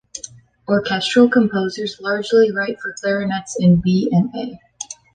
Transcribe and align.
Orchestral 0.67 1.29
composers 1.29 2.01
largely 2.01 2.51
write 2.51 2.79
for 2.81 2.95
clarinets 2.99 3.55
in 3.59 3.81
B 3.81 4.09
and 4.11 4.33
A. 4.35 4.59